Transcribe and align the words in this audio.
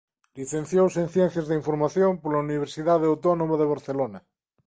Licenciouse 0.39 0.97
en 1.03 1.09
Ciencias 1.15 1.45
da 1.47 1.59
Información 1.61 2.11
pola 2.21 2.43
Universidade 2.47 3.05
Autónoma 3.11 3.55
de 3.57 3.69
Barcelona. 3.73 4.19